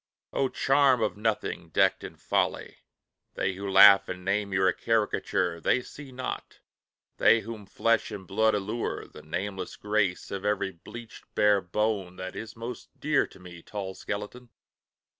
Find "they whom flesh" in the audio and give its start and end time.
7.17-8.09